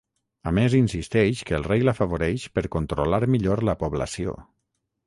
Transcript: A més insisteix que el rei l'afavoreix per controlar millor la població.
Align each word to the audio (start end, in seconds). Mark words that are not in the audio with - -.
A 0.51 0.53
més 0.59 0.75
insisteix 0.77 1.43
que 1.49 1.57
el 1.59 1.67
rei 1.67 1.85
l'afavoreix 1.89 2.49
per 2.57 2.67
controlar 2.79 3.25
millor 3.37 3.65
la 3.73 3.79
població. 3.85 4.37